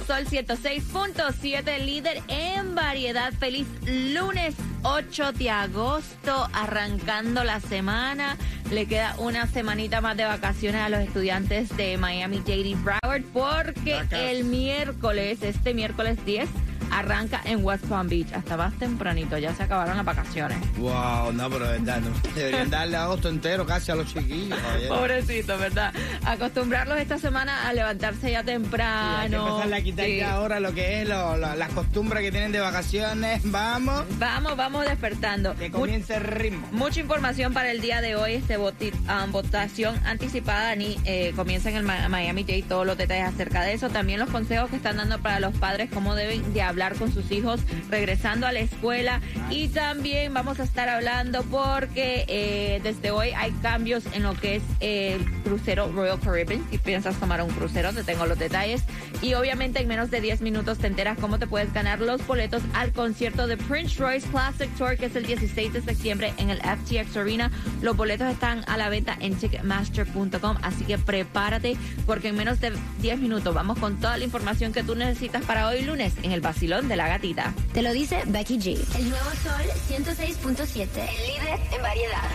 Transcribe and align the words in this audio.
Sol 0.00 0.26
106.7, 0.26 1.78
líder 1.84 2.22
en 2.28 2.74
variedad. 2.74 3.32
Feliz 3.32 3.66
lunes 3.86 4.54
8 4.82 5.32
de 5.32 5.50
agosto, 5.50 6.48
arrancando 6.52 7.44
la 7.44 7.60
semana. 7.60 8.36
Le 8.70 8.86
queda 8.86 9.16
una 9.18 9.46
semanita 9.46 10.00
más 10.00 10.16
de 10.16 10.24
vacaciones 10.24 10.82
a 10.82 10.88
los 10.88 11.00
estudiantes 11.00 11.74
de 11.76 11.96
Miami 11.96 12.38
J.D. 12.38 12.76
Broward 12.82 13.24
porque 13.32 14.02
el 14.12 14.44
miércoles, 14.44 15.42
este 15.42 15.72
miércoles 15.72 16.18
10, 16.26 16.48
arranca 16.90 17.40
en 17.44 17.64
West 17.64 17.84
Palm 17.86 18.08
Beach. 18.08 18.32
Hasta 18.32 18.56
más 18.56 18.74
tempranito, 18.78 19.38
ya 19.38 19.54
se 19.54 19.62
acabaron 19.64 19.96
las 19.96 20.04
vacaciones. 20.06 20.58
Wow, 20.78 21.32
no, 21.32 21.50
pero 21.50 21.66
de 21.66 21.78
verdad, 21.78 22.00
no. 22.00 22.10
deberían 22.34 22.70
darle 22.70 22.96
agosto 22.96 23.28
entero 23.28 23.66
casi 23.66 23.92
a 23.92 23.94
los 23.94 24.12
chiquillos. 24.12 24.58
oye. 24.76 24.88
Pobrecito, 24.88 25.58
¿verdad? 25.58 25.92
Acostumbrarlos 26.24 26.98
esta 26.98 27.18
semana 27.18 27.68
a 27.68 27.72
levantarse 27.72 28.30
ya 28.30 28.36
Sí, 28.36 28.36
hay 28.36 28.44
que 28.44 28.52
temprano. 28.52 29.46
empezarle 29.48 29.76
a 29.76 29.82
quitar 29.82 30.06
Sí. 30.06 30.16
ya 30.18 30.32
ahora 30.32 30.60
lo 30.60 30.72
que 30.74 31.02
es 31.02 31.08
lo- 31.08 31.36
lo- 31.36 31.54
las 31.54 31.68
costumbres 31.70 32.22
que 32.22 32.30
tienen 32.30 32.52
de 32.52 32.60
vacaciones. 32.60 33.40
Vamos, 33.50 34.04
Vamos, 34.18 34.56
vamos 34.56 34.84
despertando. 34.86 35.54
que 35.56 35.70
comience 35.70 36.14
el 36.16 36.24
ritmo. 36.24 36.66
Mucha 36.72 37.00
información 37.00 37.52
para 37.54 37.70
el 37.70 37.80
día 37.80 38.00
de 38.00 38.16
hoy, 38.16 38.34
este 38.34 38.58
voti- 38.58 38.92
um, 39.08 39.32
votación 39.32 39.98
anticipada, 40.06 40.74
ni 40.76 40.98
eh, 41.04 41.32
comienza 41.36 41.70
en 41.70 41.76
el 41.76 41.82
Miami 41.84 42.44
Day, 42.44 42.62
todos 42.62 42.86
los 42.86 42.96
detalles 42.98 43.28
acerca 43.28 43.62
de 43.62 43.72
eso, 43.74 43.88
también 43.88 44.18
los 44.18 44.28
consejos 44.30 44.68
que 44.70 44.76
están 44.76 44.96
dando 44.96 45.18
para 45.20 45.40
los 45.40 45.56
padres, 45.56 45.88
cómo 45.92 46.14
deben 46.14 46.52
de 46.52 46.62
hablar 46.62 46.85
con 46.94 47.12
sus 47.12 47.30
hijos 47.30 47.60
regresando 47.90 48.46
a 48.46 48.52
la 48.52 48.60
escuela. 48.60 49.20
Y 49.50 49.68
también 49.68 50.32
vamos 50.32 50.60
a 50.60 50.64
estar 50.64 50.88
hablando 50.88 51.42
porque 51.44 52.24
eh, 52.28 52.80
desde 52.82 53.10
hoy 53.10 53.30
hay 53.36 53.50
cambios 53.62 54.04
en 54.12 54.22
lo 54.22 54.34
que 54.34 54.56
es 54.56 54.62
el 54.80 55.24
crucero 55.42 55.90
Royal 55.92 56.20
Caribbean, 56.20 56.64
si 56.70 56.78
piensas 56.78 57.18
tomar 57.18 57.42
un 57.42 57.50
crucero, 57.50 57.92
te 57.92 58.04
tengo 58.04 58.26
los 58.26 58.38
detalles. 58.38 58.82
Y 59.22 59.34
obviamente 59.34 59.80
en 59.80 59.88
menos 59.88 60.10
de 60.10 60.20
10 60.20 60.40
minutos 60.42 60.78
te 60.78 60.86
enteras 60.86 61.18
cómo 61.18 61.38
te 61.38 61.46
puedes 61.46 61.72
ganar 61.72 62.00
los 62.00 62.24
boletos 62.26 62.62
al 62.74 62.92
concierto 62.92 63.46
de 63.46 63.56
Prince 63.56 63.98
Royce 63.98 64.26
Classic 64.28 64.70
Tour 64.76 64.96
que 64.96 65.06
es 65.06 65.16
el 65.16 65.26
16 65.26 65.72
de 65.72 65.82
septiembre 65.82 66.32
en 66.36 66.50
el 66.50 66.58
FTX 66.58 67.16
Arena. 67.16 67.50
Los 67.82 67.96
boletos 67.96 68.30
están 68.30 68.64
a 68.68 68.76
la 68.76 68.88
venta 68.88 69.16
en 69.20 69.34
ticketmaster.com, 69.34 70.56
así 70.62 70.84
que 70.84 70.98
prepárate 70.98 71.76
porque 72.06 72.28
en 72.28 72.36
menos 72.36 72.60
de 72.60 72.72
10 73.00 73.18
minutos 73.20 73.54
vamos 73.54 73.78
con 73.78 73.98
toda 73.98 74.16
la 74.16 74.24
información 74.24 74.72
que 74.72 74.82
tú 74.82 74.94
necesitas 74.94 75.44
para 75.44 75.68
hoy 75.68 75.82
lunes 75.82 76.14
en 76.22 76.32
el 76.32 76.40
vacilón 76.66 76.88
de 76.88 76.96
la 76.96 77.06
gatita. 77.06 77.54
Te 77.72 77.80
lo 77.80 77.92
dice 77.92 78.22
Becky 78.26 78.58
G. 78.58 78.96
El 78.98 79.10
nuevo 79.10 79.30
sol 79.42 79.62
106.7. 79.88 80.80
El 80.82 81.26
líder 81.26 81.60
en 81.72 81.82
variedad. 81.82 82.28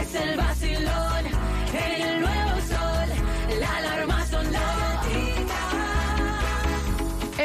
Es 0.00 0.14
el 0.14 0.36
vacilón 0.36 0.69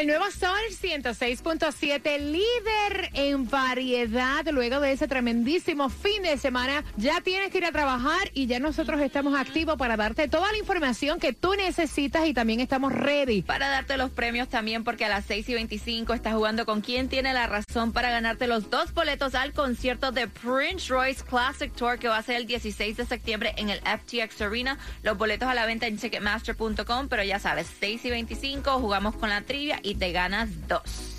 El 0.05 0.11
nuevo 0.11 0.29
Sol 0.29 0.59
106.7, 0.69 2.19
líder 2.19 3.09
en 3.13 3.49
variedad. 3.49 4.45
Luego 4.51 4.79
de 4.79 4.91
ese 4.91 5.07
tremendísimo 5.07 5.89
fin 5.89 6.21
de 6.21 6.37
semana, 6.37 6.83
ya 6.95 7.21
tienes 7.21 7.49
que 7.49 7.57
ir 7.57 7.65
a 7.65 7.71
trabajar 7.71 8.29
y 8.35 8.45
ya 8.45 8.59
nosotros 8.59 9.01
estamos 9.01 9.33
activos 9.33 9.77
para 9.77 9.97
darte 9.97 10.27
toda 10.27 10.51
la 10.51 10.59
información 10.59 11.19
que 11.19 11.33
tú 11.33 11.55
necesitas 11.55 12.27
y 12.27 12.35
también 12.35 12.59
estamos 12.59 12.93
ready. 12.93 13.41
para 13.41 13.67
darte 13.67 13.97
los 13.97 14.11
premios 14.11 14.47
también, 14.47 14.83
porque 14.83 15.05
a 15.05 15.09
las 15.09 15.25
6 15.25 15.49
y 15.49 15.53
25 15.55 16.13
estás 16.13 16.35
jugando 16.35 16.67
con 16.67 16.81
quien 16.81 17.09
tiene 17.09 17.33
la 17.33 17.47
razón 17.47 17.91
para 17.91 18.11
ganarte 18.11 18.45
los 18.45 18.69
dos 18.69 18.93
boletos 18.93 19.33
al 19.33 19.53
concierto 19.53 20.11
de 20.11 20.27
Prince 20.27 20.87
Royce 20.87 21.23
Classic 21.23 21.73
Tour, 21.73 21.97
que 21.97 22.09
va 22.09 22.19
a 22.19 22.21
ser 22.21 22.35
el 22.35 22.45
16 22.45 22.95
de 22.95 23.07
septiembre 23.07 23.55
en 23.57 23.71
el 23.71 23.79
FTX 23.79 24.39
Arena. 24.39 24.77
Los 25.01 25.17
boletos 25.17 25.49
a 25.49 25.55
la 25.55 25.65
venta 25.65 25.87
en 25.87 25.97
Ticketmaster.com, 25.97 27.07
pero 27.07 27.23
ya 27.23 27.39
sabes, 27.39 27.65
6 27.79 28.05
y 28.05 28.09
25 28.11 28.79
jugamos 28.79 29.15
con 29.15 29.29
la 29.29 29.41
trivia 29.41 29.79
y 29.81 29.94
te 29.95 30.11
ganas 30.11 30.49
dos. 30.67 31.15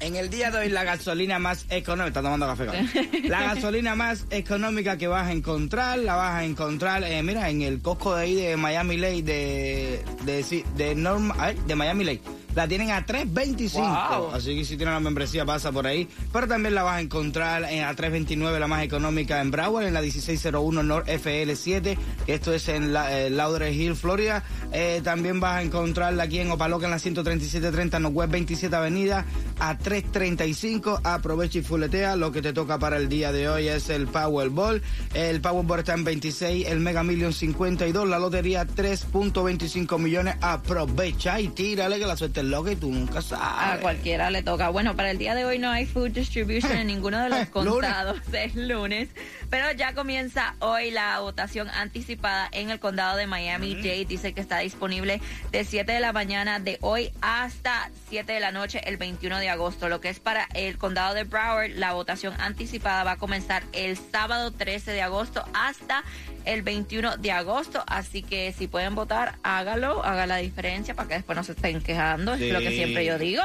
En 0.00 0.16
el 0.16 0.28
día 0.28 0.50
de 0.50 0.58
hoy, 0.58 0.68
la 0.68 0.84
gasolina 0.84 1.38
más 1.38 1.66
económica. 1.70 2.08
Está 2.08 2.22
tomando 2.22 2.46
café, 2.46 2.66
cabrón. 2.66 2.90
La 3.24 3.54
gasolina 3.54 3.94
más 3.94 4.26
económica 4.30 4.98
que 4.98 5.06
vas 5.06 5.28
a 5.28 5.32
encontrar, 5.32 5.98
la 5.98 6.14
vas 6.16 6.34
a 6.34 6.44
encontrar, 6.44 7.04
eh, 7.04 7.22
mira, 7.22 7.48
en 7.48 7.62
el 7.62 7.80
Costco 7.80 8.14
de 8.14 8.22
ahí 8.22 8.34
de 8.34 8.56
Miami 8.56 8.98
Lake, 8.98 9.22
de, 9.22 10.04
de, 10.24 10.64
de, 10.76 10.94
Norma, 10.94 11.34
ay, 11.38 11.58
de 11.66 11.74
Miami 11.74 12.04
Lake. 12.04 12.20
La 12.54 12.68
tienen 12.68 12.90
a 12.90 13.04
3.25. 13.04 13.72
Wow. 13.72 14.30
Así 14.32 14.56
que 14.56 14.64
si 14.64 14.76
tienes 14.76 14.94
la 14.94 15.00
membresía, 15.00 15.44
pasa 15.44 15.72
por 15.72 15.86
ahí. 15.86 16.08
Pero 16.32 16.46
también 16.46 16.74
la 16.74 16.82
vas 16.84 16.98
a 16.98 17.00
encontrar 17.00 17.64
en, 17.64 17.84
a 17.84 17.94
3.29, 17.94 18.58
la 18.58 18.68
más 18.68 18.82
económica 18.84 19.40
en 19.40 19.50
Broward, 19.50 19.86
en 19.86 19.94
la 19.94 20.00
1601 20.00 20.82
North 20.82 21.08
FL7, 21.08 21.98
que 22.26 22.34
esto 22.34 22.52
es 22.52 22.68
en 22.68 22.92
la, 22.92 23.18
eh, 23.18 23.30
Lauderdale 23.30 23.74
Hill, 23.74 23.96
Florida. 23.96 24.44
Eh, 24.72 25.00
también 25.02 25.40
vas 25.40 25.58
a 25.58 25.62
encontrarla 25.62 26.24
aquí 26.24 26.38
en 26.38 26.50
Opaloca, 26.50 26.84
en 26.86 26.92
la 26.92 26.98
13730 26.98 27.98
Northwest 27.98 28.30
27 28.30 28.76
Avenida, 28.76 29.24
a 29.58 29.76
3.35. 29.76 31.00
Aprovecha 31.02 31.58
y 31.58 31.62
fuletea. 31.62 32.14
Lo 32.16 32.30
que 32.30 32.40
te 32.40 32.52
toca 32.52 32.78
para 32.78 32.98
el 32.98 33.08
día 33.08 33.32
de 33.32 33.48
hoy 33.48 33.68
es 33.68 33.90
el 33.90 34.06
Powerball. 34.06 34.80
El 35.12 35.40
Powerball 35.40 35.80
está 35.80 35.94
en 35.94 36.04
26, 36.04 36.68
el 36.68 36.80
Mega 36.80 37.02
Million 37.02 37.32
52, 37.32 38.08
la 38.08 38.18
lotería 38.18 38.64
3.25 38.66 39.98
millones. 39.98 40.36
Aprovecha 40.40 41.40
y 41.40 41.48
tírale 41.48 41.98
que 41.98 42.06
la 42.06 42.16
suerte 42.16 42.43
loca 42.44 42.72
y 42.72 42.76
tú 42.76 42.90
nunca 42.90 43.18
A 43.18 43.22
sabes. 43.22 43.80
cualquiera 43.80 44.30
le 44.30 44.42
toca. 44.42 44.68
Bueno, 44.70 44.94
para 44.96 45.10
el 45.10 45.18
día 45.18 45.34
de 45.34 45.44
hoy 45.44 45.58
no 45.58 45.70
hay 45.70 45.86
food 45.86 46.10
distribution 46.10 46.72
en 46.72 46.86
ninguno 46.86 47.18
de 47.22 47.28
los 47.30 47.38
Lunes. 47.38 47.50
condados. 47.50 48.18
Es 48.32 48.54
lunes. 48.54 49.08
Pero 49.54 49.70
ya 49.70 49.94
comienza 49.94 50.56
hoy 50.58 50.90
la 50.90 51.20
votación 51.20 51.70
anticipada 51.70 52.48
en 52.50 52.70
el 52.70 52.80
condado 52.80 53.16
de 53.16 53.28
Miami-Dade. 53.28 54.04
Dice 54.04 54.32
que 54.32 54.40
está 54.40 54.58
disponible 54.58 55.20
de 55.52 55.64
7 55.64 55.92
de 55.92 56.00
la 56.00 56.12
mañana 56.12 56.58
de 56.58 56.76
hoy 56.80 57.12
hasta 57.20 57.88
7 58.08 58.32
de 58.32 58.40
la 58.40 58.50
noche 58.50 58.80
el 58.84 58.96
21 58.96 59.38
de 59.38 59.50
agosto. 59.50 59.88
Lo 59.88 60.00
que 60.00 60.08
es 60.08 60.18
para 60.18 60.48
el 60.54 60.76
condado 60.76 61.14
de 61.14 61.22
Broward, 61.22 61.70
la 61.76 61.92
votación 61.92 62.34
anticipada 62.40 63.04
va 63.04 63.12
a 63.12 63.16
comenzar 63.16 63.62
el 63.72 63.96
sábado 63.96 64.50
13 64.50 64.90
de 64.90 65.02
agosto 65.02 65.44
hasta 65.54 66.02
el 66.46 66.62
21 66.62 67.18
de 67.18 67.30
agosto. 67.30 67.84
Así 67.86 68.24
que 68.24 68.52
si 68.58 68.66
pueden 68.66 68.96
votar, 68.96 69.36
hágalo, 69.44 70.04
haga 70.04 70.26
la 70.26 70.38
diferencia 70.38 70.96
para 70.96 71.06
que 71.06 71.14
después 71.14 71.36
no 71.36 71.44
se 71.44 71.52
estén 71.52 71.80
quejando. 71.80 72.34
Es 72.34 72.52
lo 72.52 72.58
que 72.58 72.72
siempre 72.72 73.04
yo 73.04 73.20
digo. 73.20 73.44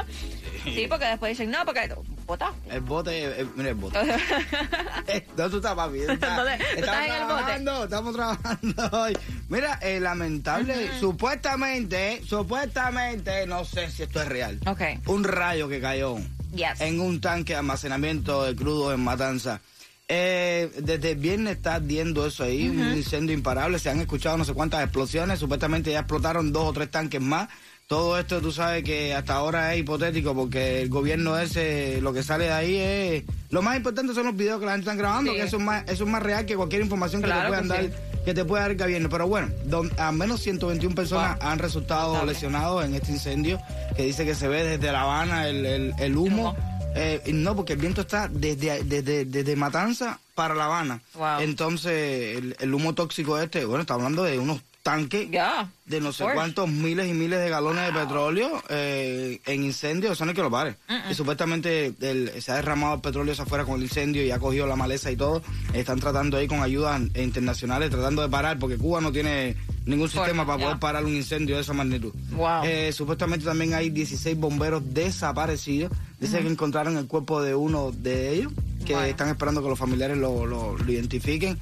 Sí, 0.64 0.86
porque 0.88 1.04
después 1.04 1.38
dicen, 1.38 1.52
no, 1.52 1.64
porque 1.64 1.94
votaste. 2.30 2.70
El 2.74 2.80
bote, 2.80 3.40
eh, 3.42 3.46
mira 3.56 3.68
el 3.70 3.74
bote. 3.74 3.98
Eh, 5.06 5.26
¿Dónde 5.36 5.50
tú 5.50 5.56
estás, 5.56 5.74
papi? 5.74 5.98
Está-. 6.00 6.14
¿Tú 6.16 6.16
estamos 6.16 6.48
estás 6.76 7.06
en 7.06 7.12
el 7.12 7.22
bote? 7.22 7.26
trabajando, 7.26 7.84
Estamos 7.84 8.14
trabajando 8.14 8.90
hoy. 9.02 9.18
Mira, 9.48 9.78
eh, 9.82 9.98
lamentable, 10.00 10.90
supuestamente, 11.00 12.22
supuestamente, 12.26 13.46
no 13.46 13.64
sé 13.64 13.90
si 13.90 14.02
esto 14.04 14.22
es 14.22 14.28
real. 14.28 14.60
Un 15.06 15.24
rayo 15.24 15.68
que 15.68 15.80
cayó 15.80 16.16
Yes. 16.54 16.80
en 16.80 17.00
un 17.00 17.20
tanque 17.20 17.52
de 17.52 17.58
almacenamiento 17.60 18.44
de 18.44 18.54
crudo 18.56 18.92
en 18.92 19.00
Matanza. 19.00 19.60
Eh, 20.08 20.70
desde 20.78 21.12
el 21.12 21.18
viernes 21.18 21.56
está 21.56 21.76
ardiendo 21.76 22.26
eso 22.26 22.42
ahí, 22.44 22.68
un 22.68 22.80
incendio 22.96 23.32
imparable. 23.34 23.78
Se 23.78 23.90
han 23.90 24.00
escuchado 24.00 24.36
no 24.36 24.44
sé 24.44 24.52
cuántas 24.54 24.82
explosiones. 24.82 25.38
Supuestamente 25.38 25.92
ya 25.92 26.00
explotaron 26.00 26.52
dos 26.52 26.64
o 26.68 26.72
tres 26.72 26.90
tanques 26.90 27.20
más. 27.20 27.48
Todo 27.90 28.16
esto 28.20 28.40
tú 28.40 28.52
sabes 28.52 28.84
que 28.84 29.14
hasta 29.14 29.34
ahora 29.34 29.74
es 29.74 29.80
hipotético 29.80 30.32
porque 30.32 30.80
el 30.80 30.88
gobierno 30.88 31.36
ese, 31.36 32.00
lo 32.00 32.12
que 32.12 32.22
sale 32.22 32.44
de 32.44 32.52
ahí 32.52 32.76
es... 32.76 33.24
Lo 33.50 33.62
más 33.62 33.76
importante 33.76 34.14
son 34.14 34.26
los 34.26 34.36
videos 34.36 34.60
que 34.60 34.66
la 34.66 34.72
gente 34.74 34.88
está 34.88 34.94
grabando, 34.96 35.32
Sí. 35.32 35.38
que 35.38 35.42
eso 35.42 35.56
es, 35.56 35.62
más, 35.64 35.82
eso 35.88 36.04
es 36.04 36.08
más 36.10 36.22
real 36.22 36.46
que 36.46 36.54
cualquier 36.54 36.82
información 36.82 37.20
que 37.20 37.26
te 37.26 37.34
puedan 37.48 37.62
que 37.64 37.68
dar. 37.68 37.90
Que 38.24 38.32
te 38.32 38.44
pueda 38.44 38.62
dar 38.62 38.70
el 38.70 38.76
gobierno. 38.76 39.08
Pero 39.08 39.26
bueno, 39.26 39.48
don- 39.64 39.90
al 39.98 40.14
menos 40.14 40.40
121 40.40 40.94
personas 40.94 41.36
Wow. 41.40 41.48
han 41.48 41.58
resultado 41.58 42.24
lesionados 42.24 42.84
en 42.84 42.94
este 42.94 43.10
incendio 43.10 43.58
que 43.96 44.04
dice 44.04 44.24
que 44.24 44.36
se 44.36 44.46
ve 44.46 44.62
desde 44.62 44.92
La 44.92 45.02
Habana 45.02 45.48
el, 45.48 45.66
el- 45.66 45.94
el 45.98 46.16
humo. 46.16 46.54
Eh, 46.94 47.20
no, 47.34 47.56
porque 47.56 47.72
el 47.72 47.80
viento 47.80 48.02
está 48.02 48.28
desde, 48.28 48.84
desde, 48.84 49.24
desde 49.24 49.56
Matanza 49.56 50.20
para 50.36 50.54
La 50.54 50.66
Habana. 50.66 51.00
Wow. 51.14 51.40
Entonces, 51.40 52.38
el, 52.38 52.56
el 52.60 52.72
humo 52.72 52.94
tóxico 52.94 53.36
este, 53.40 53.64
bueno, 53.64 53.80
está 53.80 53.94
hablando 53.94 54.22
de 54.22 54.38
unos 54.38 54.60
tanques 54.82 55.30
Yeah, 55.30 55.70
de 55.84 56.00
no 56.00 56.10
sé 56.12 56.24
cuántos 56.34 56.68
miles 56.70 57.06
y 57.08 57.12
miles 57.12 57.38
de 57.38 57.50
galones 57.50 57.86
de 57.86 58.00
petróleo 58.00 58.62
eh, 58.70 59.40
en 59.46 59.62
incendio, 59.64 60.12
eso 60.12 60.24
no 60.24 60.30
hay 60.30 60.34
que 60.36 60.42
lo 60.42 60.50
pare. 60.50 60.76
Y 61.10 61.14
supuestamente 61.14 61.94
el- 62.00 62.32
se 62.40 62.52
ha 62.52 62.56
derramado 62.56 62.94
el 62.94 63.00
petróleo 63.00 63.32
hacia 63.32 63.44
afuera 63.44 63.64
con 63.64 63.76
el 63.76 63.82
incendio 63.82 64.24
y 64.24 64.30
ha 64.30 64.38
cogido 64.38 64.66
la 64.66 64.76
maleza 64.76 65.10
y 65.10 65.16
todo. 65.16 65.42
Están 65.74 66.00
tratando 66.00 66.36
ahí 66.38 66.46
con 66.48 66.62
ayudas 66.62 67.00
internacionales, 67.14 67.90
tratando 67.90 68.22
de 68.22 68.28
parar, 68.28 68.58
porque 68.58 68.76
Cuba 68.78 69.00
no 69.00 69.12
tiene 69.12 69.56
ningún 69.84 70.08
sistema 70.08 70.46
para 70.46 70.58
poder 70.64 70.78
parar 70.78 71.04
un 71.04 71.14
incendio 71.14 71.56
de 71.56 71.62
esa 71.62 71.72
magnitud. 71.74 72.12
Wow. 72.32 72.62
Eh, 72.64 72.92
supuestamente 72.92 73.44
también 73.44 73.74
hay 73.74 73.90
16 73.90 74.36
bomberos 74.36 74.82
desaparecidos. 74.94 75.92
Dice 76.18 76.40
que 76.40 76.48
encontraron 76.48 76.96
el 76.96 77.06
cuerpo 77.06 77.42
de 77.42 77.54
uno 77.54 77.92
de 77.92 78.30
ellos, 78.34 78.52
que 78.86 78.94
están 79.10 79.28
esperando 79.28 79.62
que 79.62 79.68
los 79.68 79.78
familiares 79.78 80.16
lo, 80.18 80.46
lo- 80.46 80.76
lo 80.76 80.92
identifiquen. 80.92 81.58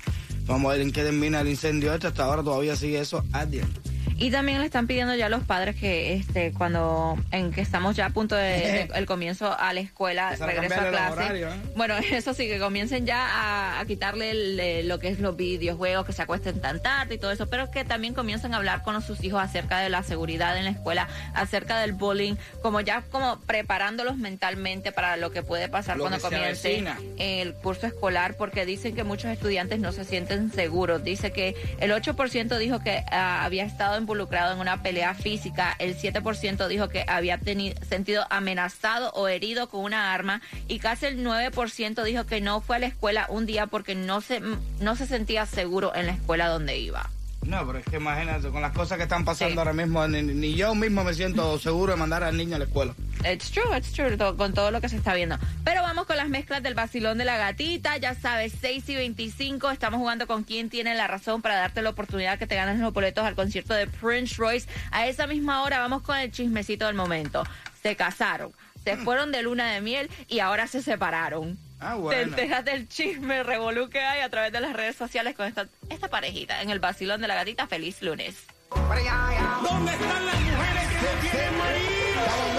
Vamos 0.48 0.70
a 0.70 0.76
ver 0.76 0.82
en 0.82 0.92
qué 0.92 1.02
termina 1.02 1.40
el 1.42 1.48
incendio 1.48 1.92
este. 1.92 2.06
Hasta 2.06 2.24
ahora 2.24 2.42
todavía 2.42 2.74
sigue 2.74 2.98
eso 2.98 3.22
ardiendo. 3.32 3.87
Y 4.20 4.32
también 4.32 4.58
le 4.58 4.66
están 4.66 4.88
pidiendo 4.88 5.14
ya 5.14 5.26
a 5.26 5.28
los 5.28 5.44
padres 5.44 5.76
que 5.76 6.14
este 6.14 6.52
cuando 6.52 7.16
en 7.30 7.52
que 7.52 7.60
estamos 7.60 7.94
ya 7.94 8.06
a 8.06 8.10
punto 8.10 8.34
de, 8.34 8.42
de- 8.42 8.88
el 8.94 9.06
comienzo 9.06 9.56
a 9.56 9.72
la 9.72 9.78
escuela, 9.80 10.32
Empezar 10.32 10.48
a 10.48 10.52
regreso 10.52 10.74
a 10.74 10.90
los 10.90 10.90
clase. 11.14 11.42
¿eh? 11.42 11.48
Bueno, 11.76 11.94
eso 12.12 12.34
sí 12.34 12.48
que 12.48 12.58
comiencen 12.58 13.06
ya 13.06 13.24
a, 13.26 13.80
a 13.80 13.84
quitarle 13.86 14.30
el, 14.32 14.58
eh, 14.60 14.82
lo 14.82 14.98
que 14.98 15.08
es 15.08 15.20
los 15.20 15.36
videojuegos, 15.36 16.04
que 16.04 16.12
se 16.12 16.22
acuesten 16.22 16.60
tan 16.60 16.80
tarde 16.82 17.14
y 17.14 17.18
todo 17.18 17.30
eso, 17.30 17.48
pero 17.48 17.70
que 17.70 17.84
también 17.84 18.12
comiencen 18.12 18.54
a 18.54 18.56
hablar 18.56 18.82
con 18.82 19.00
sus 19.02 19.22
hijos 19.22 19.40
acerca 19.40 19.78
de 19.78 19.88
la 19.88 20.02
seguridad 20.02 20.56
en 20.58 20.64
la 20.64 20.70
escuela, 20.70 21.06
acerca 21.34 21.78
del 21.78 21.92
bullying, 21.92 22.34
como 22.60 22.80
ya 22.80 23.02
como 23.12 23.38
preparándolos 23.42 24.16
mentalmente 24.16 24.90
para 24.90 25.16
lo 25.16 25.30
que 25.30 25.44
puede 25.44 25.68
pasar 25.68 25.96
Lo 25.96 26.04
cuando 26.04 26.18
comience 26.20 26.82
el 27.18 27.54
curso 27.54 27.86
escolar 27.86 28.34
porque 28.36 28.66
dicen 28.66 28.96
que 28.96 29.04
muchos 29.04 29.30
estudiantes 29.30 29.78
no 29.78 29.92
se 29.92 30.04
sienten 30.04 30.50
seguros. 30.50 31.04
Dice 31.04 31.30
que 31.30 31.54
el 31.78 31.92
8% 31.92 32.58
dijo 32.58 32.80
que 32.80 33.04
ah, 33.12 33.44
había 33.44 33.64
estado 33.64 33.96
involucrado 34.08 34.54
en 34.54 34.60
una 34.60 34.82
pelea 34.82 35.12
física, 35.12 35.76
el 35.78 35.94
7% 35.94 36.66
dijo 36.66 36.88
que 36.88 37.04
había 37.06 37.38
sentido 37.86 38.24
amenazado 38.30 39.10
o 39.10 39.28
herido 39.28 39.68
con 39.68 39.82
una 39.84 40.14
arma 40.14 40.40
y 40.66 40.78
casi 40.78 41.04
el 41.04 41.22
9% 41.22 42.02
dijo 42.04 42.24
que 42.24 42.40
no 42.40 42.62
fue 42.62 42.76
a 42.76 42.78
la 42.78 42.86
escuela 42.86 43.26
un 43.28 43.44
día 43.44 43.66
porque 43.66 43.94
no 43.94 44.22
se, 44.22 44.40
no 44.80 44.96
se 44.96 45.06
sentía 45.06 45.44
seguro 45.44 45.94
en 45.94 46.06
la 46.06 46.12
escuela 46.12 46.48
donde 46.48 46.78
iba. 46.78 47.10
No, 47.42 47.66
pero 47.66 47.78
es 47.78 47.84
que 47.86 47.96
imagínate, 47.96 48.48
con 48.50 48.60
las 48.60 48.72
cosas 48.72 48.98
que 48.98 49.04
están 49.04 49.24
pasando 49.24 49.52
Sí. 49.54 49.58
ahora 49.58 49.72
mismo, 49.72 50.06
ni, 50.06 50.20
ni 50.22 50.54
yo 50.54 50.74
mismo 50.74 51.02
me 51.02 51.14
siento 51.14 51.58
seguro 51.60 51.92
de 51.94 51.98
mandar 51.98 52.22
al 52.22 52.36
niño 52.36 52.56
a 52.56 52.58
la 52.58 52.64
escuela. 52.66 52.94
It's 53.30 53.50
true, 53.50 53.64
it's 53.76 53.90
true, 53.92 54.16
to- 54.16 54.36
con 54.36 54.52
todo 54.52 54.70
lo 54.70 54.80
que 54.80 54.88
se 54.88 54.96
está 54.96 55.14
viendo. 55.14 55.38
Pero 55.64 55.82
vamos 55.82 56.06
con 56.06 56.16
las 56.16 56.28
mezclas 56.28 56.62
del 56.62 56.74
vacilón 56.74 57.16
de 57.18 57.24
la 57.24 57.36
gatita. 57.38 57.96
Ya 57.96 58.14
sabes, 58.14 58.52
6 58.60 58.88
y 58.90 58.96
25. 58.96 59.70
Estamos 59.70 59.98
jugando 59.98 60.26
con 60.26 60.44
quién 60.44 60.68
tiene 60.68 60.94
la 60.94 61.06
razón 61.06 61.40
para 61.42 61.56
darte 61.56 61.80
la 61.82 61.90
oportunidad 61.90 62.38
que 62.38 62.46
te 62.46 62.54
ganes 62.54 62.78
los 62.80 62.92
boletos 62.92 63.24
al 63.24 63.34
concierto 63.34 63.72
de 63.74 63.86
Prince 63.86 64.34
Royce. 64.36 64.68
A 64.90 65.06
esa 65.06 65.26
misma 65.26 65.62
hora 65.62 65.78
vamos 65.80 66.02
con 66.02 66.16
el 66.18 66.30
chismecito 66.30 66.86
del 66.86 66.94
momento. 66.96 67.44
Se 67.82 67.96
casaron, 67.96 68.52
se 68.88 68.96
fueron 69.04 69.32
de 69.32 69.42
luna 69.42 69.72
de 69.72 69.80
miel 69.80 70.10
y 70.28 70.40
ahora 70.40 70.66
se 70.66 70.82
separaron. 70.82 71.58
Ah, 71.80 71.92
Te 71.94 71.98
bueno. 72.00 72.22
enteras 72.22 72.64
del 72.64 72.88
chisme 72.88 73.42
revolú 73.44 73.88
que 73.88 74.00
hay 74.00 74.20
a 74.20 74.28
través 74.30 74.50
de 74.52 74.60
las 74.60 74.72
redes 74.72 74.96
sociales 74.96 75.34
con 75.36 75.46
esta, 75.46 75.68
esta 75.90 76.08
parejita 76.08 76.60
en 76.62 76.70
el 76.70 76.80
vacilón 76.80 77.20
de 77.20 77.28
la 77.28 77.34
gatita. 77.36 77.66
Feliz 77.68 78.02
lunes. 78.02 78.34
¿Dónde 78.70 79.92
están 79.92 80.26
las 80.26 80.40
mujeres 80.40 80.88
que 81.00 81.28
tienen 81.28 81.48
El 81.48 81.56
nuevo 81.56 82.30
Sol 82.30 82.57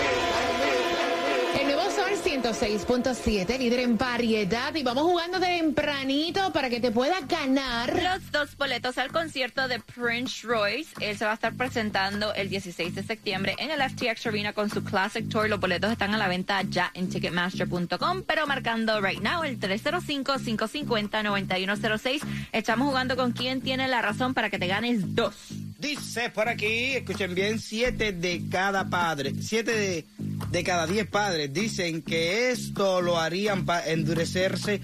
106.7, 2.42 3.58
líder 3.58 3.82
en 3.82 3.98
variedad. 3.98 4.74
Y 4.74 4.82
vamos 4.82 5.04
jugando 5.04 5.42
tempranito 5.42 6.54
para 6.54 6.70
que 6.70 6.80
te 6.80 6.90
puedas 6.90 7.28
ganar. 7.28 8.02
Los 8.02 8.32
dos 8.32 8.56
boletos 8.56 8.98
al 8.98 9.12
concierto 9.12 9.68
de 9.68 9.82
Prince 9.82 10.48
Royce. 10.48 10.90
Él 11.02 11.18
se 11.18 11.26
va 11.26 11.32
a 11.32 11.34
estar 11.34 11.54
presentando 11.56 12.34
el 12.34 12.48
16 12.48 12.96
de 12.96 13.04
septiembre 13.04 13.58
en 13.60 13.72
el 13.72 13.82
FTX 13.82 14.28
Arena 14.28 14.54
con 14.54 14.70
su 14.70 14.86
Classic 14.86 15.28
Tour. 15.28 15.50
Los 15.50 15.60
boletos 15.60 15.92
están 15.92 16.14
a 16.14 16.18
la 16.18 16.30
venta 16.30 16.62
ya 16.62 16.92
en 16.94 17.10
Ticketmaster.com, 17.10 18.24
pero 18.26 18.48
marcando 18.48 19.02
right 19.02 19.20
now 19.20 19.44
el 19.44 19.60
305-550-9106. 19.60 22.22
Estamos 22.54 22.88
jugando 22.88 23.18
con 23.18 23.34
quién 23.34 23.60
tiene 23.60 23.90
la 23.90 24.02
razón 24.02 24.34
para 24.34 24.50
que 24.50 24.58
te 24.58 24.68
ganes 24.68 25.14
dos. 25.14 25.36
Dice 25.78 26.30
por 26.30 26.48
aquí, 26.50 26.96
escuchen 26.96 27.36
bien, 27.36 27.60
siete 27.60 28.12
de 28.12 28.42
cada 28.50 28.90
padre, 28.90 29.34
siete 29.42 29.72
de, 29.72 30.06
de 30.52 30.64
cada 30.64 30.88
diez 30.88 31.08
padres 31.08 31.54
dicen 31.54 32.02
que 32.02 32.52
esto 32.52 33.02
lo 33.02 33.20
harían 33.20 33.66
para 33.66 33.88
endurecerse. 33.90 34.82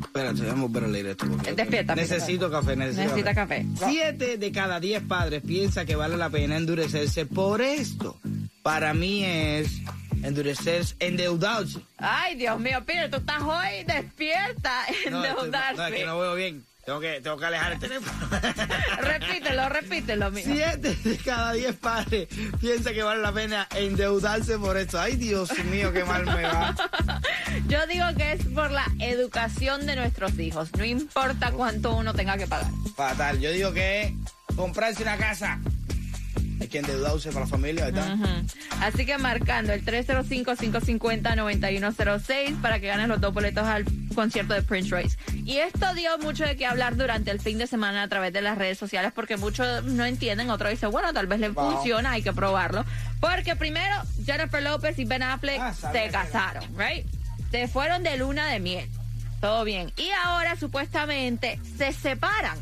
Espérate, 0.00 0.42
vamos 0.42 0.70
a 0.70 0.72
ver 0.74 0.84
a 0.84 0.88
leer 0.88 1.06
esto. 1.06 1.26
porque- 1.28 1.52
Despierta, 1.52 1.94
Necesito 1.94 2.50
café, 2.50 2.76
necesito 2.76 3.02
Necesita 3.04 3.34
café. 3.34 3.66
Siete 3.88 4.36
de 4.38 4.52
cada 4.52 4.80
diez 4.80 5.02
padres 5.02 5.42
piensa 5.46 5.84
que 5.84 5.96
vale 5.96 6.16
la 6.16 6.30
pena 6.30 6.56
endurecerse 6.56 7.26
por 7.26 7.60
esto. 7.62 8.18
Para 8.62 8.94
mí 8.94 9.24
es 9.24 9.68
endurecerse, 10.22 10.94
endeudarse. 10.98 11.78
Ay, 11.98 12.34
Dios 12.36 12.58
mío, 12.58 12.82
Peter, 12.84 13.10
tú 13.10 13.18
estás 13.18 13.42
hoy 13.42 13.84
despierta, 13.86 14.82
No, 15.10 15.22
estoy- 15.24 15.30
endeudarse. 15.30 15.76
no, 15.76 15.86
es 15.86 15.94
que 15.94 16.06
no 16.06 16.18
veo 16.18 16.34
bien. 16.34 16.64
Tengo 16.88 17.00
que, 17.00 17.20
tengo 17.20 17.36
que 17.36 17.44
alejar 17.44 17.72
el 17.72 17.78
teléfono. 17.78 18.30
repítelo, 19.02 19.68
repítelo, 19.68 20.30
mío. 20.30 20.44
Siete 20.46 20.96
de 21.04 21.18
cada 21.18 21.52
diez 21.52 21.76
padres 21.76 22.28
piensa 22.62 22.94
que 22.94 23.02
vale 23.02 23.20
la 23.20 23.30
pena 23.30 23.68
endeudarse 23.76 24.58
por 24.58 24.78
esto. 24.78 24.98
Ay, 24.98 25.16
Dios 25.16 25.50
mío, 25.66 25.92
qué 25.92 26.06
mal 26.06 26.24
me 26.24 26.44
va. 26.44 26.74
Yo 27.68 27.86
digo 27.88 28.06
que 28.16 28.32
es 28.32 28.42
por 28.46 28.70
la 28.70 28.86
educación 29.00 29.84
de 29.84 29.96
nuestros 29.96 30.38
hijos. 30.38 30.70
No 30.78 30.84
importa 30.86 31.52
cuánto 31.52 31.94
uno 31.94 32.14
tenga 32.14 32.38
que 32.38 32.46
pagar. 32.46 32.70
Fatal. 32.96 33.38
Yo 33.38 33.52
digo 33.52 33.74
que 33.74 34.14
comprarse 34.56 35.02
una 35.02 35.18
casa. 35.18 35.60
Hay 36.58 36.68
que 36.68 36.78
endeudarse 36.78 37.30
para 37.32 37.44
la 37.44 37.50
familia, 37.50 37.84
¿verdad? 37.84 38.16
Así 38.80 39.04
que 39.04 39.18
marcando 39.18 39.74
el 39.74 39.84
305-550-9106 39.84 42.62
para 42.62 42.80
que 42.80 42.86
ganes 42.86 43.08
los 43.08 43.20
dos 43.20 43.34
boletos 43.34 43.66
al 43.66 43.84
concierto 44.14 44.54
de 44.54 44.62
Prince 44.62 44.88
Royce. 44.90 45.18
Y 45.48 45.56
esto 45.60 45.94
dio 45.94 46.18
mucho 46.18 46.44
de 46.44 46.58
qué 46.58 46.66
hablar 46.66 46.96
durante 46.96 47.30
el 47.30 47.40
fin 47.40 47.56
de 47.56 47.66
semana 47.66 48.02
a 48.02 48.08
través 48.08 48.34
de 48.34 48.42
las 48.42 48.58
redes 48.58 48.76
sociales 48.76 49.12
porque 49.14 49.38
muchos 49.38 49.82
no 49.84 50.04
entienden, 50.04 50.50
otros 50.50 50.70
dicen, 50.70 50.90
bueno, 50.90 51.10
tal 51.14 51.26
vez 51.26 51.40
le 51.40 51.48
Wow. 51.48 51.72
funciona, 51.72 52.10
hay 52.12 52.22
que 52.22 52.34
probarlo. 52.34 52.84
Porque 53.18 53.56
primero, 53.56 53.96
Jennifer 54.26 54.62
López 54.62 54.98
y 54.98 55.06
Ben 55.06 55.22
Affleck 55.22 55.58
Ah, 55.58 55.72
se 55.72 56.10
casaron, 56.10 56.64
¿right? 56.76 57.06
Se 57.50 57.66
fueron 57.66 58.02
de 58.02 58.18
luna 58.18 58.46
de 58.48 58.60
miel. 58.60 58.90
Todo 59.40 59.64
bien. 59.64 59.90
Y 59.96 60.10
ahora 60.26 60.54
supuestamente 60.56 61.58
se 61.78 61.94
separan. 61.94 62.58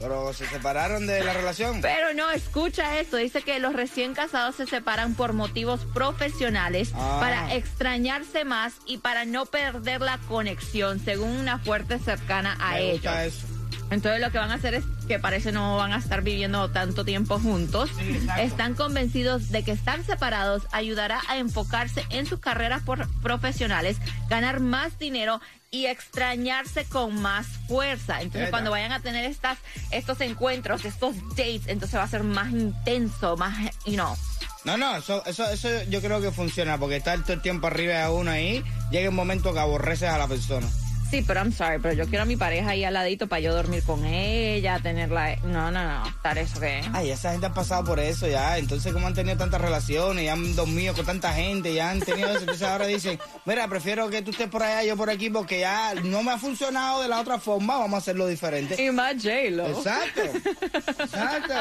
Pero 0.00 0.32
se 0.32 0.46
separaron 0.46 1.06
de 1.06 1.22
la 1.22 1.34
relación. 1.34 1.80
Pero 1.82 2.14
no, 2.14 2.30
escucha 2.30 2.98
esto. 2.98 3.18
Dice 3.18 3.42
que 3.42 3.58
los 3.60 3.74
recién 3.74 4.14
casados 4.14 4.56
se 4.56 4.66
separan 4.66 5.14
por 5.14 5.34
motivos 5.34 5.84
profesionales 5.92 6.92
Ah. 6.96 7.18
para 7.20 7.54
extrañarse 7.54 8.44
más 8.46 8.72
y 8.86 8.98
para 8.98 9.26
no 9.26 9.44
perder 9.46 10.00
la 10.00 10.16
conexión, 10.26 10.98
según 11.04 11.28
una 11.30 11.58
fuerte 11.58 11.98
cercana 11.98 12.56
a 12.60 12.70
Me 12.72 12.80
ellos. 12.80 12.92
gusta 13.02 13.24
eso. 13.26 13.46
Entonces 13.90 14.20
lo 14.20 14.30
que 14.30 14.38
van 14.38 14.50
a 14.52 14.54
hacer 14.54 14.74
es 14.74 14.84
que 15.10 15.18
parece 15.18 15.50
no 15.50 15.76
van 15.76 15.92
a 15.92 15.96
estar 15.98 16.22
viviendo 16.22 16.70
tanto 16.70 17.04
tiempo 17.04 17.40
juntos. 17.40 17.90
Sí, 17.98 18.28
están 18.38 18.74
convencidos 18.76 19.50
de 19.50 19.64
que 19.64 19.72
estar 19.72 20.04
separados 20.04 20.62
ayudará 20.70 21.20
a 21.26 21.36
enfocarse 21.36 22.04
en 22.10 22.26
sus 22.26 22.38
carreras 22.38 22.82
por- 22.84 23.08
profesionales, 23.20 23.96
ganar 24.28 24.60
más 24.60 25.00
dinero 25.00 25.40
y 25.72 25.86
extrañarse 25.86 26.84
con 26.84 27.20
más 27.20 27.48
fuerza. 27.66 28.20
Entonces 28.22 28.50
cuando 28.50 28.70
vayan 28.70 28.92
a 28.92 29.00
tener 29.00 29.24
estas 29.24 29.58
estos 29.90 30.20
encuentros, 30.20 30.84
estos 30.84 31.16
dates, 31.30 31.62
entonces 31.66 31.98
va 31.98 32.04
a 32.04 32.08
ser 32.08 32.22
más 32.22 32.52
intenso, 32.52 33.36
más, 33.36 33.58
you 33.86 33.94
know. 33.94 34.16
No, 34.64 34.76
no, 34.76 34.96
eso, 34.96 35.24
eso, 35.26 35.44
eso 35.50 35.68
yo 35.88 36.00
creo 36.00 36.20
que 36.20 36.30
funciona 36.30 36.78
porque 36.78 36.96
estar 36.96 37.20
todo 37.22 37.32
el 37.32 37.42
tiempo 37.42 37.66
arriba 37.66 37.94
de 37.94 38.10
uno 38.10 38.30
ahí, 38.30 38.62
llega 38.92 39.08
un 39.08 39.16
momento 39.16 39.52
que 39.52 39.58
aborreces 39.58 40.08
a 40.08 40.18
la 40.18 40.28
persona. 40.28 40.68
Sí, 41.10 41.24
pero 41.26 41.40
I'm 41.40 41.52
sorry, 41.52 41.80
pero 41.80 41.92
yo 41.94 42.06
quiero 42.06 42.22
a 42.22 42.24
mi 42.24 42.36
pareja 42.36 42.70
ahí 42.70 42.84
al 42.84 42.94
ladito 42.94 43.26
para 43.26 43.40
yo 43.40 43.52
dormir 43.52 43.82
con 43.82 44.04
ella, 44.04 44.78
tenerla... 44.80 45.34
No, 45.42 45.72
no, 45.72 45.82
no, 45.82 46.08
estar 46.08 46.38
eso 46.38 46.60
que... 46.60 46.82
Ay, 46.92 47.10
esa 47.10 47.32
gente 47.32 47.46
ha 47.46 47.52
pasado 47.52 47.82
por 47.82 47.98
eso 47.98 48.28
ya. 48.28 48.58
Entonces, 48.58 48.92
como 48.92 49.08
han 49.08 49.14
tenido 49.14 49.36
tantas 49.36 49.60
relaciones, 49.60 50.24
ya 50.24 50.34
han 50.34 50.54
dormido 50.54 50.94
con 50.94 51.04
tanta 51.04 51.32
gente, 51.32 51.74
ya 51.74 51.90
han 51.90 51.98
tenido 51.98 52.28
eso. 52.30 52.40
Entonces, 52.40 52.62
ahora 52.62 52.86
dicen, 52.86 53.18
mira, 53.44 53.66
prefiero 53.66 54.08
que 54.08 54.22
tú 54.22 54.30
estés 54.30 54.48
por 54.48 54.62
allá, 54.62 54.84
yo 54.84 54.96
por 54.96 55.10
aquí, 55.10 55.30
porque 55.30 55.58
ya 55.58 55.94
no 55.94 56.22
me 56.22 56.30
ha 56.30 56.38
funcionado 56.38 57.02
de 57.02 57.08
la 57.08 57.20
otra 57.20 57.40
forma, 57.40 57.76
vamos 57.78 57.94
a 57.94 57.98
hacerlo 57.98 58.28
diferente. 58.28 58.80
Y 58.80 58.92
más 58.92 59.14
J-Lo. 59.14 59.66
Exacto, 59.66 60.22
exacto. 60.22 61.54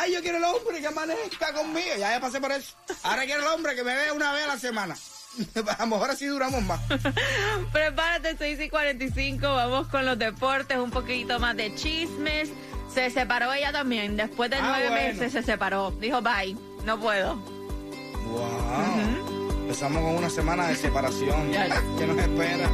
Ay, 0.00 0.14
yo 0.14 0.22
quiero 0.22 0.38
el 0.38 0.44
hombre 0.44 0.80
que 0.80 0.86
amanezca 0.86 1.52
conmigo. 1.52 1.90
Ya, 1.98 2.12
ya 2.12 2.20
pasé 2.20 2.40
por 2.40 2.52
eso. 2.52 2.74
Ahora 3.02 3.26
quiero 3.26 3.42
el 3.42 3.48
hombre 3.48 3.74
que 3.74 3.84
me 3.84 3.94
vea 3.94 4.14
una 4.14 4.32
vez 4.32 4.44
a 4.44 4.46
la 4.46 4.58
semana. 4.58 4.96
A 5.78 5.82
lo 5.82 5.86
mejor 5.86 6.10
así 6.10 6.26
duramos 6.26 6.62
más. 6.62 6.80
Prepárate, 7.72 8.36
6 8.36 8.60
y 8.60 8.68
45. 8.68 9.46
Vamos 9.46 9.88
con 9.88 10.04
los 10.06 10.18
deportes, 10.18 10.78
un 10.78 10.90
poquito 10.90 11.38
más 11.40 11.56
de 11.56 11.74
chismes. 11.74 12.50
Se 12.92 13.10
separó 13.10 13.52
ella 13.52 13.72
también. 13.72 14.16
Después 14.16 14.50
de 14.50 14.56
Ah, 14.56 14.62
nueve 14.68 14.88
bueno. 14.90 15.12
meses 15.14 15.32
se 15.32 15.42
separó. 15.42 15.90
Dijo, 15.92 16.20
bye, 16.22 16.56
no 16.84 17.00
puedo. 17.00 17.36
Wow. 17.36 19.62
Empezamos 19.62 20.02
con 20.02 20.16
una 20.16 20.30
semana 20.30 20.68
de 20.68 20.76
separación. 20.76 21.50
¿Qué 21.98 22.06
nos 22.06 22.18
espera? 22.18 22.68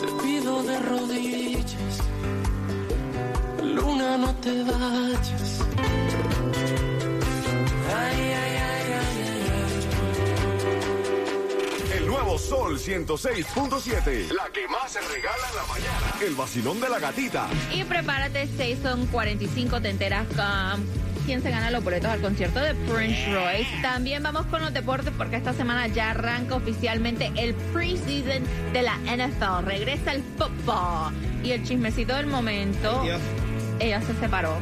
Te 0.00 0.22
pido 0.22 0.62
de 0.62 0.78
rodillas, 0.80 1.98
luna 3.62 4.34
te 4.40 4.62
vayas. 4.64 5.51
Nuevo 12.32 12.38
Sol 12.38 12.78
106.7. 12.78 14.32
La 14.32 14.48
que 14.52 14.66
más 14.68 14.92
se 14.92 15.00
regala 15.00 15.48
en 15.50 15.56
la 15.56 15.64
mañana. 15.66 16.14
El 16.24 16.34
vacilón 16.34 16.80
de 16.80 16.88
la 16.88 16.98
gatita. 16.98 17.48
Y 17.72 17.84
prepárate, 17.84 18.48
6 18.56 18.78
son 18.82 19.06
45, 19.06 19.80
te 19.80 19.90
enteras 19.90 20.26
con 20.28 20.84
quién 21.26 21.42
se 21.42 21.50
gana 21.50 21.70
los 21.70 21.84
boletos 21.84 22.10
al 22.10 22.20
concierto 22.20 22.60
de 22.60 22.74
Prince 22.74 23.32
Royce. 23.32 23.82
También 23.82 24.22
vamos 24.22 24.46
con 24.46 24.62
los 24.62 24.72
deportes 24.72 25.12
porque 25.16 25.36
esta 25.36 25.52
semana 25.52 25.86
ya 25.88 26.10
arranca 26.10 26.56
oficialmente 26.56 27.30
el 27.36 27.54
preseason 27.54 28.42
de 28.72 28.82
la 28.82 28.96
NFL. 28.98 29.66
Regresa 29.66 30.12
el 30.12 30.22
football. 30.38 31.12
Y 31.44 31.50
el 31.50 31.64
chismecito 31.64 32.14
del 32.14 32.28
momento, 32.28 33.02
ella 33.80 34.00
se 34.00 34.14
separó. 34.14 34.58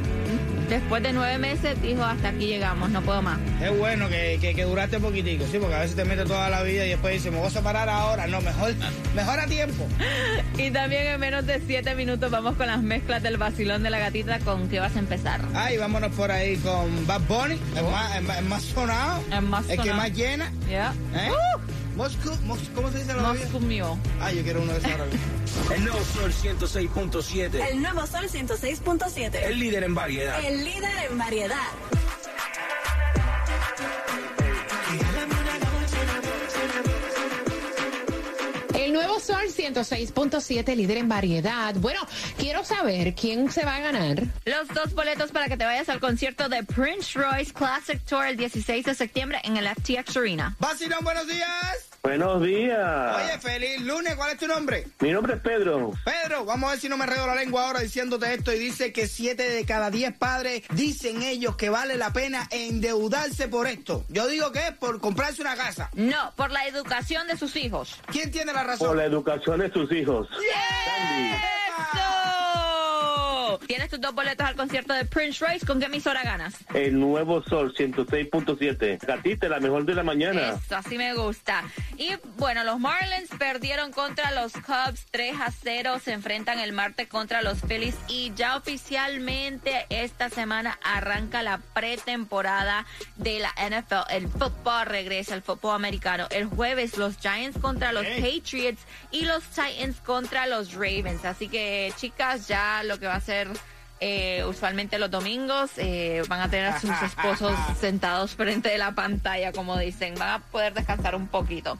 Después 0.70 1.02
de 1.02 1.12
nueve 1.12 1.36
meses 1.38 1.82
dijo, 1.82 2.04
hasta 2.04 2.28
aquí 2.28 2.46
llegamos, 2.46 2.90
no 2.90 3.02
puedo 3.02 3.20
más. 3.22 3.38
Es 3.60 3.76
bueno 3.76 4.08
que, 4.08 4.38
que, 4.40 4.54
que 4.54 4.62
duraste 4.64 5.00
poquitico, 5.00 5.44
sí, 5.50 5.58
porque 5.58 5.74
a 5.74 5.80
veces 5.80 5.96
te 5.96 6.04
metes 6.04 6.26
toda 6.26 6.48
la 6.48 6.62
vida 6.62 6.86
y 6.86 6.90
después 6.90 7.12
dices, 7.14 7.32
me 7.32 7.38
voy 7.38 7.48
a 7.48 7.50
separar 7.50 7.88
ahora. 7.88 8.28
No, 8.28 8.40
mejor, 8.40 8.72
mejor 9.14 9.40
a 9.40 9.46
tiempo. 9.46 9.86
Y 10.56 10.70
también 10.70 11.06
en 11.06 11.18
menos 11.20 11.46
de 11.46 11.60
siete 11.66 11.94
minutos 11.94 12.30
vamos 12.30 12.54
con 12.56 12.66
las 12.66 12.82
mezclas 12.82 13.22
del 13.22 13.36
vacilón 13.38 13.82
de 13.82 13.88
la 13.90 13.98
gatita 13.98 14.38
con 14.40 14.68
qué 14.68 14.78
vas 14.78 14.94
a 14.94 14.98
empezar. 14.98 15.40
Ay, 15.54 15.76
vámonos 15.78 16.12
por 16.14 16.30
ahí 16.30 16.56
con 16.58 17.06
Bad 17.06 17.22
Bunny, 17.22 17.58
el, 17.76 17.84
más, 17.84 18.16
el 18.16 18.22
más- 18.24 18.38
el 18.38 18.44
más 18.44 18.62
sonado, 18.62 19.22
El 19.32 19.42
más 19.42 19.68
el 19.70 19.80
que 19.80 19.92
más 19.94 20.12
llena. 20.12 20.52
Ya. 20.70 20.92
¿eh? 21.14 21.30
Moscú, 22.00 22.30
Mos- 22.46 22.70
¿cómo 22.74 22.90
se 22.90 23.00
dice 23.00 23.12
la? 23.12 23.20
Moscow 23.34 23.60
Mule. 23.60 23.84
Ay, 24.22 24.36
yo 24.38 24.42
quiero 24.42 24.62
uno 24.62 24.72
de 24.72 24.78
esos 24.78 24.90
ahora 24.90 25.04
mismo. 25.04 25.20
El 25.74 25.84
nuevo 25.84 25.98
Sol 26.02 26.32
106.7. 26.32 27.68
El 27.72 27.82
nuevo 27.82 28.06
Sol 28.06 28.24
106.7. 28.26 29.34
El 29.34 29.58
líder 29.58 29.84
en 29.84 29.94
variedad. 29.94 30.42
El 30.42 30.64
líder 30.64 31.10
en 31.10 31.18
variedad. 31.18 31.58
Sol 39.20 39.42
106.7, 39.48 40.74
líder 40.74 40.96
en 40.98 41.08
variedad. 41.08 41.74
Bueno, 41.76 42.00
quiero 42.38 42.64
saber 42.64 43.14
quién 43.14 43.50
se 43.52 43.64
va 43.64 43.76
a 43.76 43.80
ganar. 43.80 44.22
Los 44.44 44.68
dos 44.68 44.94
boletos 44.94 45.30
para 45.30 45.48
que 45.48 45.56
te 45.56 45.64
vayas 45.64 45.88
al 45.88 46.00
concierto 46.00 46.48
de 46.48 46.62
Prince 46.64 47.18
Royce 47.18 47.52
Classic 47.52 48.00
Tour 48.04 48.26
el 48.26 48.36
16 48.36 48.84
de 48.86 48.94
septiembre 48.94 49.40
en 49.44 49.56
el 49.56 49.68
FTX 49.68 50.16
Arena. 50.16 50.56
Vacilón, 50.58 51.04
buenos 51.04 51.26
días. 51.26 51.86
Buenos 52.02 52.42
días. 52.42 53.16
Oye, 53.16 53.38
feliz 53.40 53.82
lunes, 53.82 54.14
¿cuál 54.16 54.32
es 54.32 54.38
tu 54.38 54.46
nombre? 54.48 54.86
Mi 55.00 55.10
nombre 55.12 55.34
es 55.34 55.40
Pedro. 55.40 55.92
Pedro, 56.02 56.46
vamos 56.46 56.68
a 56.68 56.70
ver 56.72 56.80
si 56.80 56.88
no 56.88 56.96
me 56.96 57.04
redo 57.04 57.26
la 57.26 57.34
lengua 57.34 57.66
ahora 57.66 57.80
diciéndote 57.80 58.32
esto 58.32 58.54
y 58.54 58.58
dice 58.58 58.90
que 58.90 59.06
siete 59.06 59.50
de 59.50 59.66
cada 59.66 59.90
diez 59.90 60.14
padres 60.16 60.62
dicen 60.70 61.22
ellos 61.22 61.56
que 61.56 61.68
vale 61.68 61.98
la 61.98 62.10
pena 62.14 62.48
endeudarse 62.50 63.48
por 63.48 63.66
esto. 63.66 64.06
Yo 64.08 64.26
digo 64.28 64.50
que 64.50 64.68
es 64.68 64.72
por 64.72 64.98
comprarse 64.98 65.42
una 65.42 65.56
casa. 65.56 65.90
No, 65.92 66.32
por 66.36 66.50
la 66.50 66.66
educación 66.66 67.26
de 67.28 67.36
sus 67.36 67.54
hijos. 67.56 67.94
¿Quién 68.10 68.30
tiene 68.30 68.54
la 68.54 68.60
Por 68.60 68.68
razón? 68.68 68.96
la 68.96 69.04
educación 69.10 69.60
de 69.60 69.70
sus 69.70 69.92
hijos. 69.92 70.28
Tienes 73.70 73.88
tus 73.88 74.00
dos 74.00 74.12
boletos 74.12 74.44
al 74.44 74.56
concierto 74.56 74.94
de 74.94 75.04
Prince 75.04 75.46
Royce. 75.46 75.64
¿Con 75.64 75.78
qué 75.78 75.86
emisora 75.86 76.24
ganas? 76.24 76.56
El 76.74 76.98
nuevo 76.98 77.40
Sol 77.44 77.72
106.7. 77.72 78.98
Gatita, 79.06 79.48
la 79.48 79.60
mejor 79.60 79.84
de 79.84 79.94
la 79.94 80.02
mañana. 80.02 80.58
Eso, 80.60 80.74
así 80.74 80.98
me 80.98 81.14
gusta. 81.14 81.62
Y 81.96 82.10
bueno, 82.36 82.64
los 82.64 82.80
Marlins 82.80 83.30
perdieron 83.38 83.92
contra 83.92 84.32
los 84.32 84.54
Cubs 84.54 85.06
3 85.12 85.36
a 85.40 85.52
0. 85.52 86.00
Se 86.02 86.12
enfrentan 86.12 86.58
el 86.58 86.72
martes 86.72 87.06
contra 87.06 87.42
los 87.42 87.60
Phillies. 87.60 87.94
Y 88.08 88.32
ya 88.34 88.56
oficialmente 88.56 89.86
esta 89.88 90.30
semana 90.30 90.76
arranca 90.82 91.44
la 91.44 91.58
pretemporada 91.72 92.86
de 93.18 93.38
la 93.38 93.50
NFL. 93.50 94.12
El 94.12 94.26
fútbol 94.26 94.86
regresa, 94.86 95.36
el 95.36 95.42
fútbol 95.42 95.76
americano. 95.76 96.26
El 96.30 96.46
jueves 96.46 96.98
los 96.98 97.18
Giants 97.18 97.56
contra 97.60 97.92
los 97.92 98.04
Patriots 98.04 98.82
y 99.12 99.26
los 99.26 99.44
Titans 99.44 100.00
contra 100.00 100.48
los 100.48 100.72
Ravens. 100.72 101.24
Así 101.24 101.46
que 101.46 101.92
chicas, 101.96 102.48
ya 102.48 102.82
lo 102.82 102.98
que 102.98 103.06
va 103.06 103.14
a 103.14 103.20
ser 103.20 103.59
eh, 104.00 104.44
usualmente 104.46 104.98
los 104.98 105.10
domingos 105.10 105.72
eh, 105.76 106.22
van 106.28 106.40
a 106.40 106.50
tener 106.50 106.66
a 106.66 106.80
sus 106.80 106.90
esposos 107.02 107.52
sentados 107.78 108.34
frente 108.34 108.70
de 108.70 108.78
la 108.78 108.92
pantalla, 108.92 109.52
como 109.52 109.76
dicen. 109.76 110.14
Van 110.14 110.30
a 110.30 110.38
poder 110.38 110.72
descansar 110.72 111.14
un 111.14 111.28
poquito. 111.28 111.76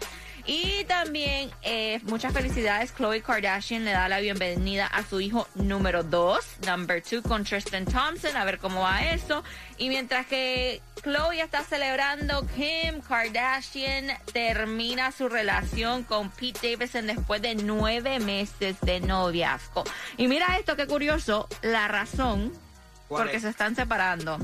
Y 0.52 0.82
también 0.86 1.48
eh, 1.62 2.00
muchas 2.06 2.32
felicidades. 2.32 2.90
Khloe 2.90 3.22
Kardashian 3.22 3.84
le 3.84 3.92
da 3.92 4.08
la 4.08 4.18
bienvenida 4.18 4.84
a 4.84 5.04
su 5.04 5.20
hijo 5.20 5.46
número 5.54 6.02
2, 6.02 6.66
number 6.66 7.00
2, 7.08 7.22
con 7.22 7.44
Tristan 7.44 7.84
Thompson. 7.84 8.36
A 8.36 8.44
ver 8.44 8.58
cómo 8.58 8.80
va 8.80 9.12
eso. 9.12 9.44
Y 9.78 9.88
mientras 9.90 10.26
que 10.26 10.80
Khloe 11.04 11.40
está 11.40 11.62
celebrando, 11.62 12.44
Kim 12.56 13.00
Kardashian 13.00 14.08
termina 14.32 15.12
su 15.12 15.28
relación 15.28 16.02
con 16.02 16.30
Pete 16.30 16.72
Davidson 16.72 17.06
después 17.06 17.40
de 17.40 17.54
nueve 17.54 18.18
meses 18.18 18.74
de 18.80 18.98
noviazgo. 18.98 19.84
Y 20.16 20.26
mira 20.26 20.58
esto, 20.58 20.74
qué 20.74 20.88
curioso, 20.88 21.48
la 21.62 21.86
razón 21.86 22.52
¿Cuál 23.06 23.22
porque 23.22 23.36
es? 23.36 23.42
se 23.44 23.50
están 23.50 23.76
separando. 23.76 24.36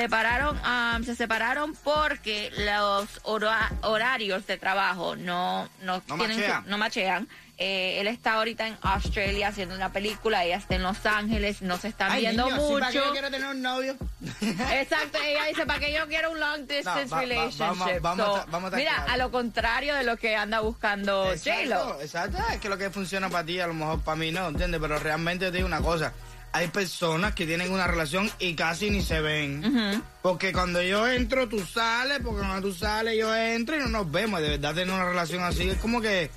Separaron, 0.00 0.58
um, 0.58 1.02
se 1.04 1.16
separaron 1.16 1.74
porque 1.82 2.50
los 2.58 3.08
hora- 3.22 3.72
horarios 3.80 4.46
de 4.46 4.58
trabajo 4.58 5.16
no, 5.16 5.70
no, 5.80 6.02
No 6.06 6.16
tienen 6.18 6.38
machean. 6.38 6.64
no 6.66 6.76
machean. 6.76 7.28
Eh, 7.56 7.98
él 8.02 8.06
está 8.06 8.34
ahorita 8.34 8.66
en 8.66 8.76
Australia 8.82 9.48
haciendo 9.48 9.74
una 9.74 9.90
película, 9.90 10.44
ella 10.44 10.56
está 10.58 10.74
en 10.74 10.82
Los 10.82 11.06
Ángeles, 11.06 11.62
no 11.62 11.78
se 11.78 11.88
están 11.88 12.12
Ay, 12.12 12.20
viendo 12.20 12.44
niño, 12.44 12.56
¿sí, 12.56 12.72
¿para 12.74 12.92
qué 12.92 12.98
mucho. 12.98 13.06
yo 13.06 13.12
quiero 13.12 13.30
tener 13.30 13.48
un 13.48 13.62
novio? 13.62 13.96
Exacto, 14.42 15.18
ella 15.24 15.44
dice, 15.48 15.64
¿para 15.64 15.78
qué 15.78 15.94
yo 15.94 16.06
quiero 16.06 16.32
un 16.32 16.40
long 16.40 16.66
distance 16.66 17.04
No, 17.06 17.10
va- 17.12 17.16
va- 17.16 17.20
relationship? 17.22 18.00
vamos- 18.02 18.40
a 18.40 18.44
vamos 18.50 18.72
a 18.74 18.76
mira, 18.76 19.04
a 19.08 19.16
lo 19.16 19.30
contrario 19.30 19.94
de 19.94 20.04
lo 20.04 20.18
que 20.18 20.36
anda 20.36 20.60
buscando 20.60 21.32
Exacto, 21.32 21.74
J-Lo. 21.74 22.00
exacto. 22.02 22.38
Es 22.52 22.60
que 22.60 22.68
lo 22.68 22.76
que 22.76 22.90
funciona 22.90 23.30
para 23.30 23.46
ti, 23.46 23.58
a 23.58 23.66
lo 23.66 23.72
mejor 23.72 24.02
para 24.02 24.16
mí 24.16 24.30
no, 24.30 24.48
¿entiendes? 24.48 24.78
Pero 24.78 24.98
realmente 24.98 25.46
te 25.50 25.52
digo 25.56 25.66
una 25.66 25.80
cosa. 25.80 26.12
Hay 26.56 26.68
personas 26.68 27.34
que 27.34 27.44
tienen 27.44 27.70
una 27.70 27.86
relación 27.86 28.30
y 28.38 28.54
casi 28.54 28.88
ni 28.88 29.02
se 29.02 29.20
ven. 29.20 30.02
Porque 30.22 30.54
cuando 30.54 30.80
yo 30.80 31.06
entro, 31.06 31.46
tú 31.50 31.58
sales, 31.60 32.20
porque 32.24 32.38
cuando 32.38 32.66
tú 32.66 32.72
sales, 32.72 33.14
yo 33.18 33.36
entro 33.36 33.76
y 33.76 33.80
no 33.80 33.88
nos 33.88 34.10
vemos. 34.10 34.40
De 34.40 34.48
verdad, 34.48 34.74
tener 34.74 34.94
una 34.94 35.04
relación 35.04 35.42
así 35.44 35.68
es 35.68 35.76
como 35.76 36.00
que, 36.00 36.30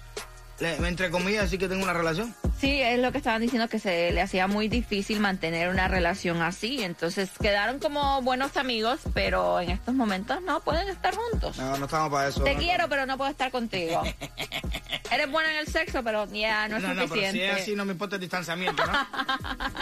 entre 0.60 1.10
comillas, 1.10 1.44
decir 1.44 1.58
que 1.58 1.70
tengo 1.70 1.84
una 1.84 1.94
relación. 1.94 2.36
Sí, 2.60 2.82
es 2.82 3.00
lo 3.00 3.14
que 3.14 3.20
estaban 3.20 3.42
diciendo 3.42 3.70
que 3.70 3.80
se 3.80 4.12
le 4.12 4.22
hacía 4.22 4.48
muy 4.48 4.68
difícil 4.68 5.22
mantener 5.22 5.70
una 5.70 5.88
relación 5.88 6.42
así. 6.42 6.84
Entonces 6.84 7.30
quedaron 7.42 7.80
como 7.80 8.22
buenos 8.22 8.58
amigos, 8.58 9.00
pero 9.14 9.62
en 9.62 9.70
estos 9.70 9.96
momentos 9.96 10.42
no 10.42 10.60
pueden 10.60 10.90
estar 10.90 11.16
juntos. 11.16 11.58
No, 11.58 11.78
no 11.78 11.86
estamos 11.86 12.12
para 12.12 12.28
eso. 12.28 12.44
Te 12.44 12.56
no, 12.56 12.60
quiero, 12.60 12.90
pero 12.90 13.06
no 13.06 13.18
puedo 13.18 13.32
estar 13.32 13.52
contigo. 13.52 14.04
Eres 15.12 15.32
buena 15.32 15.52
en 15.54 15.58
el 15.60 15.68
sexo, 15.68 16.04
pero 16.04 16.28
ya 16.32 16.68
no 16.68 16.78
es 16.78 16.84
No, 16.84 16.90
no, 16.90 16.96
pero 16.96 17.08
si 17.08 17.14
suficiente. 17.14 17.50
es 17.50 17.62
así, 17.62 17.76
no 17.76 17.84
me 17.86 17.94
importa 17.94 18.16
el 18.18 18.22
distanciamiento, 18.22 18.86
¿no? 18.86 18.92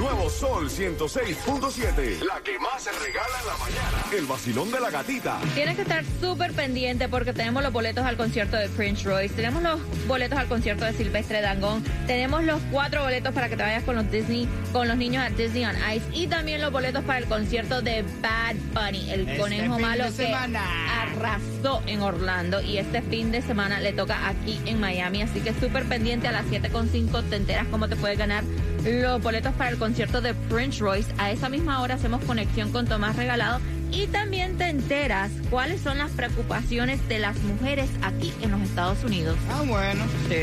El 0.00 0.06
nuevo 0.06 0.30
Sol 0.30 0.70
106.7. 0.70 2.24
La 2.24 2.40
que 2.42 2.58
más 2.58 2.82
se 2.82 2.90
regala 2.90 3.38
en 3.38 3.46
la 3.46 3.56
mañana. 3.58 4.16
El 4.16 4.24
vacilón 4.24 4.72
de 4.72 4.80
la 4.80 4.88
gatita. 4.88 5.38
Tienes 5.54 5.76
que 5.76 5.82
estar 5.82 6.02
súper 6.22 6.54
pendiente 6.54 7.06
porque 7.10 7.34
tenemos 7.34 7.62
los 7.62 7.70
boletos 7.70 8.06
al 8.06 8.16
concierto 8.16 8.56
de 8.56 8.70
Prince 8.70 9.06
Royce, 9.06 9.34
tenemos 9.34 9.62
los 9.62 9.78
boletos 10.06 10.38
al 10.38 10.48
concierto 10.48 10.86
de 10.86 10.94
Silvestre 10.94 11.42
Dangón, 11.42 11.84
tenemos 12.06 12.42
los 12.44 12.62
cuatro 12.70 13.02
boletos 13.02 13.34
para 13.34 13.50
que 13.50 13.58
te 13.58 13.62
vayas 13.62 13.84
con 13.84 13.94
los 13.94 14.10
Disney, 14.10 14.48
con 14.72 14.88
los 14.88 14.96
niños 14.96 15.22
a 15.22 15.28
Disney 15.28 15.66
on 15.66 15.76
Ice 15.94 16.06
y 16.14 16.28
también 16.28 16.62
los 16.62 16.72
boletos 16.72 17.04
para 17.04 17.18
el 17.18 17.26
concierto 17.26 17.82
de 17.82 18.02
Bad 18.22 18.56
Bunny, 18.72 19.10
el 19.10 19.28
Este 19.28 19.36
conejo 19.38 19.78
malo 19.78 20.04
que 20.04 20.12
semana. 20.12 21.02
arrasó 21.02 21.82
en 21.86 22.00
Orlando 22.00 22.62
y 22.62 22.78
este 22.78 23.02
fin 23.02 23.32
de 23.32 23.42
semana 23.42 23.80
le 23.80 23.92
toca 23.92 24.28
aquí 24.28 24.58
en 24.64 24.80
Miami, 24.80 25.20
así 25.20 25.40
que 25.40 25.52
súper 25.52 25.84
pendiente 25.84 26.26
a 26.26 26.32
las 26.32 26.46
7.5 26.46 27.22
te 27.28 27.36
enteras 27.36 27.66
cómo 27.70 27.86
te 27.86 27.96
puedes 27.96 28.16
ganar 28.16 28.44
los 28.84 29.22
boletos 29.22 29.52
para 29.54 29.70
el 29.70 29.78
concierto 29.78 30.20
de 30.20 30.34
Prince 30.34 30.80
Royce. 30.80 31.12
A 31.18 31.30
esa 31.30 31.48
misma 31.48 31.80
hora 31.82 31.94
hacemos 31.94 32.22
conexión 32.24 32.72
con 32.72 32.86
Tomás 32.86 33.16
Regalado 33.16 33.60
y 33.92 34.06
también 34.06 34.56
te 34.56 34.68
enteras 34.68 35.30
cuáles 35.50 35.80
son 35.80 35.98
las 35.98 36.10
preocupaciones 36.12 37.06
de 37.08 37.18
las 37.18 37.36
mujeres 37.40 37.90
aquí 38.02 38.32
en 38.40 38.52
los 38.52 38.60
Estados 38.62 39.02
Unidos. 39.04 39.36
Ah, 39.50 39.62
bueno. 39.66 40.04
Sí. 40.28 40.34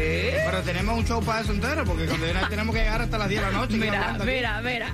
Pero 0.45 0.61
tenemos 0.65 0.97
un 0.97 1.05
show 1.05 1.23
para 1.23 1.41
eso 1.41 1.53
entero, 1.53 1.85
porque 1.85 2.05
cuando 2.05 2.27
tenemos 2.49 2.75
que 2.75 2.81
llegar 2.81 3.01
hasta 3.01 3.17
las 3.17 3.29
10 3.29 3.41
de 3.41 3.51
la 3.51 3.57
noche. 3.57 3.77
Mira, 3.77 4.17
mira, 4.25 4.61
mira. 4.61 4.93